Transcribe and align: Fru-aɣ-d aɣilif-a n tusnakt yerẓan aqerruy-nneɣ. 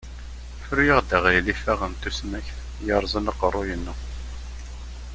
Fru-aɣ-d 0.65 1.11
aɣilif-a 1.17 1.73
n 1.91 1.93
tusnakt 2.01 2.57
yerẓan 2.85 3.29
aqerruy-nneɣ. 3.31 3.97